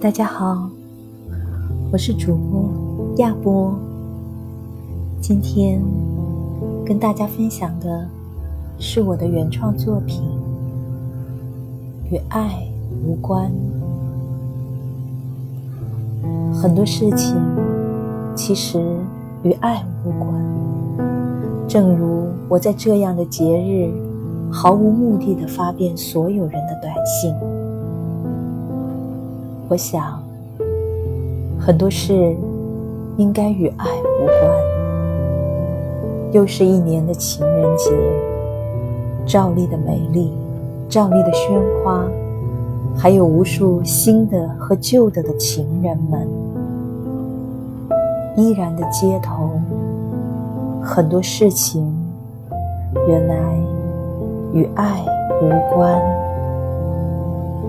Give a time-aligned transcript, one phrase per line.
[0.00, 0.70] 大家好，
[1.90, 2.70] 我是主播
[3.16, 3.74] 亚波。
[5.20, 5.82] 今天
[6.86, 8.06] 跟大家分享的
[8.78, 10.22] 是我的原创作品
[12.14, 12.64] 《与爱
[13.04, 13.50] 无关》。
[16.54, 17.36] 很多事情
[18.36, 18.80] 其实
[19.42, 20.32] 与爱无关，
[21.66, 23.90] 正如我在这样的节日
[24.48, 27.34] 毫无目的的发遍所有人的短信。
[29.70, 30.18] 我想，
[31.60, 32.34] 很多事
[33.18, 33.84] 应该与爱
[34.18, 34.50] 无关。
[36.32, 37.90] 又是一年的情人节，
[39.26, 40.32] 照例的美丽，
[40.88, 42.02] 照例的喧哗，
[42.96, 46.26] 还有无数新的和旧的的情人们，
[48.36, 49.50] 依然的街头，
[50.82, 51.94] 很多事情
[53.06, 53.36] 原来
[54.54, 55.04] 与爱
[55.42, 56.27] 无关。